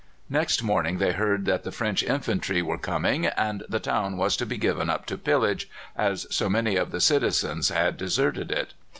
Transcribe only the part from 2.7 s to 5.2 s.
coming, and the town was to be given up to